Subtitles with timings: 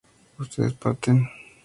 [0.39, 1.29] ustedes parten